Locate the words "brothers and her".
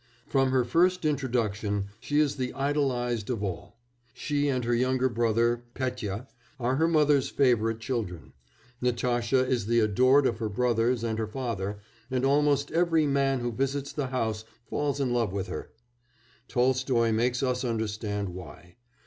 10.49-11.27